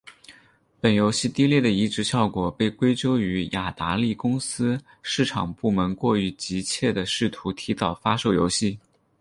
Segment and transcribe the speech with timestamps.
[0.79, 8.79] 本游戏低劣的移植效果被归咎于雅达利公司市场部门过于急切地试图提早发售游戏。